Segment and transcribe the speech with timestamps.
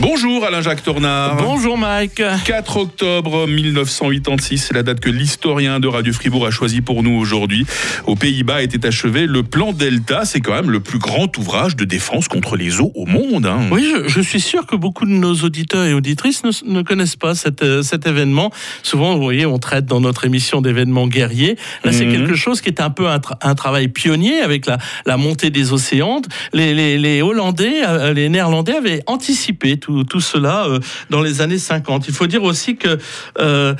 [0.00, 1.36] Bonjour Alain-Jacques Tornard.
[1.36, 2.22] Bonjour Mike.
[2.46, 7.10] 4 octobre 1986, c'est la date que l'historien de Radio Fribourg a choisi pour nous
[7.12, 7.66] aujourd'hui.
[8.06, 10.24] Aux Pays-Bas était achevé le plan Delta.
[10.24, 13.44] C'est quand même le plus grand ouvrage de défense contre les eaux au monde.
[13.44, 13.68] hein.
[13.70, 17.16] Oui, je, je suis sûr que beaucoup de nos auditeurs et auditrices ne, ne connaissent
[17.16, 18.50] pas cet, euh, cet événement.
[18.82, 21.56] Souvent, vous voyez, on traite dans notre émission d'événements guerriers.
[21.84, 22.12] Là, c'est Mhm.
[22.12, 25.50] quelque chose qui est un peu un, tra- un travail pionnier avec la, la montée
[25.50, 26.22] des océans.
[26.54, 30.78] Les, les, les Hollandais, euh, les Néerlandais avaient anticipé tout, tout cela euh,
[31.10, 32.06] dans les années 50.
[32.08, 32.98] Il faut dire aussi que
[33.38, 33.74] euh,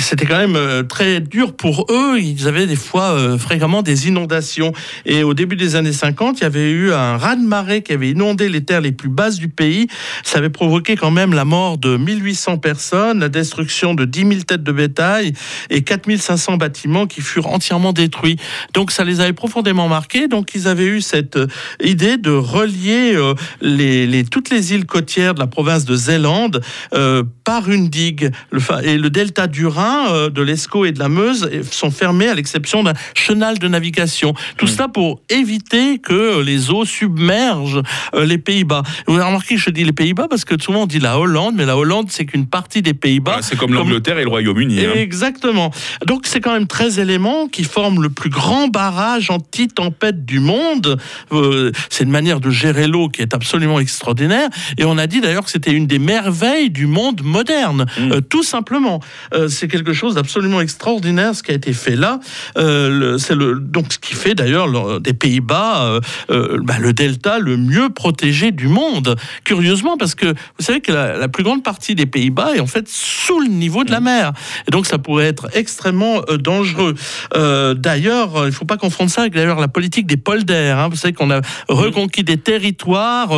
[0.00, 2.18] c'était quand même euh, très dur pour eux.
[2.20, 4.72] Ils avaient des fois fréquemment des inondations.
[5.06, 8.48] Et au début des années 50, il y avait eu un raz-de-marée qui avait inondé
[8.48, 9.86] les terres les plus basses du pays.
[10.24, 14.32] Ça avait provoqué quand même la mort de 1800 personnes, la destruction de 10 000
[14.42, 15.32] têtes de bétail
[15.70, 18.36] et 4500 bâtiments qui furent entièrement détruits.
[18.74, 20.28] Donc ça les avait profondément marqués.
[20.28, 21.38] Donc ils avaient eu cette
[21.82, 23.16] idée de relier
[23.60, 26.62] les- toutes les îles côtières de la province de Zélande
[26.94, 28.30] euh, par une digue.
[28.50, 31.90] Le et le delta du Rhin, euh, de l'Escaut et de la Meuse eh, sont
[31.90, 34.34] fermés à l'exception d'un chenal de navigation.
[34.56, 37.82] Tout cela pour éviter que les eaux submergent
[38.14, 38.82] euh, les Pays-Bas.
[39.06, 41.54] Vous avez remarqué que je dis les Pays-Bas parce que souvent on dit la Hollande,
[41.56, 43.38] mais la Hollande c'est qu'une partie des Pays-Bas.
[43.42, 44.84] C'est comme l'Angleterre et le Royaume-Uni.
[44.84, 44.90] hein.
[44.94, 45.70] Exactement.
[46.06, 50.98] Donc c'est quand même 13 éléments qui forment le plus grand barrage anti-tempête du monde.
[51.32, 54.48] Euh, c'est une manière de gérer l'eau qui est absolument extraordinaire.
[54.78, 57.86] Et on a dit d'ailleurs que c'était une des merveilles du monde moderne.
[57.98, 58.12] Mm.
[58.12, 59.00] Euh, tout simplement.
[59.34, 62.20] Euh, c'est quelque chose d'absolument extraordinaire ce qui a été fait là.
[62.58, 67.56] Euh, c'est le, donc ce qui fait d'ailleurs le- des Pays-Bas bah, le delta le
[67.56, 69.16] mieux protégé du monde.
[69.44, 72.66] Curieusement parce que vous savez que la, la plus grande partie des Pays-Bas est en
[72.66, 74.32] fait sous le niveau de la mer.
[74.66, 76.94] Et donc ça pourrait être extrêmement dangereux.
[77.34, 80.78] D'ailleurs, il ne faut pas confondre ça avec d'ailleurs la politique des polders.
[80.78, 80.88] hein.
[80.88, 83.30] Vous savez qu'on a reconquis des territoires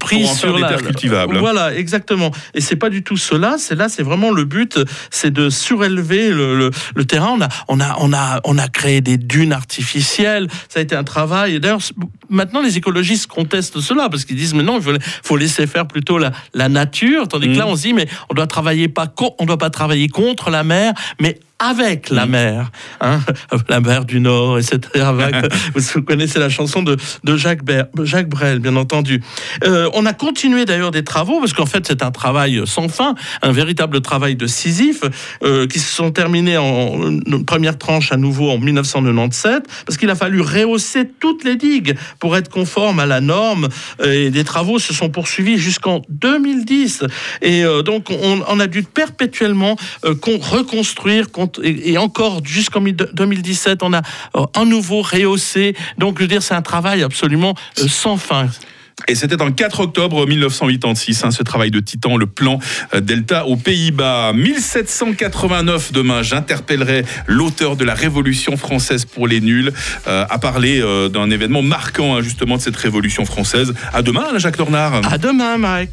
[0.00, 0.68] pris sur la
[1.26, 1.38] cultivables.
[1.38, 2.30] Voilà, exactement.
[2.54, 3.56] Et c'est pas du tout cela.
[3.58, 4.78] C'est là, c'est vraiment le but,
[5.10, 7.36] c'est de surélever le, le- le terrain.
[7.36, 10.48] On a, on a, on a, on a créé des dunes artificielles.
[10.68, 11.54] Ça a été un travail.
[11.56, 11.80] Et d'ailleurs,
[12.28, 14.92] maintenant les écologistes contestent cela parce qu'ils disent mais non, il faut,
[15.22, 17.28] faut laisser faire plutôt la, la nature.
[17.28, 17.72] Tandis que là, Mhm.
[17.72, 20.92] on se dit mais on doit travailler pas, on doit pas travailler contre la mer,
[21.20, 22.70] mais avec la mer,
[23.00, 23.18] hein,
[23.68, 24.78] la mer du Nord, etc.
[25.74, 29.20] Vous connaissez la chanson de, de Jacques, Ber- Jacques Brel, bien entendu.
[29.64, 33.14] Euh, on a continué d'ailleurs des travaux, parce qu'en fait c'est un travail sans fin,
[33.42, 35.02] un véritable travail de Sisyphe,
[35.42, 40.10] euh, qui se sont terminés en une première tranche à nouveau en 1997, parce qu'il
[40.10, 43.68] a fallu rehausser toutes les digues pour être conforme à la norme,
[44.00, 47.02] euh, et des travaux se sont poursuivis jusqu'en 2010.
[47.42, 49.76] Et euh, donc on, on a dû perpétuellement
[50.20, 54.02] con- reconstruire, con- et, et encore jusqu'en mi- 2017, on a
[54.36, 55.74] euh, un nouveau rehaussé.
[55.98, 58.48] Donc je veux dire, c'est un travail absolument euh, sans fin.
[59.06, 62.58] Et c'était en 4 octobre 1986, hein, ce travail de titan, le plan
[62.94, 64.32] euh, Delta aux Pays-Bas.
[64.32, 69.72] 1789, demain, j'interpellerai l'auteur de la Révolution française pour les nuls
[70.08, 73.72] euh, à parler euh, d'un événement marquant hein, justement de cette Révolution française.
[73.92, 75.00] À demain, Jacques Tornard.
[75.08, 75.86] À demain, Mike.